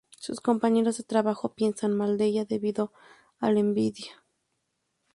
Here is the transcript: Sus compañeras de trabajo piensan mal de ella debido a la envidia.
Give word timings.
Sus 0.17 0.41
compañeras 0.41 0.97
de 0.97 1.03
trabajo 1.03 1.53
piensan 1.53 1.95
mal 1.95 2.17
de 2.17 2.25
ella 2.25 2.43
debido 2.45 2.91
a 3.39 3.51
la 3.51 3.59
envidia. 3.59 4.23